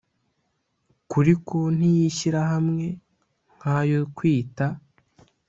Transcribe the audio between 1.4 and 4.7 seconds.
konti y ishyirahamwe nk ayo kwita